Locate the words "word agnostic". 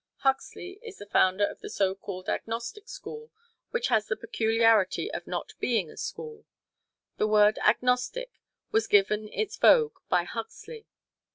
7.27-8.31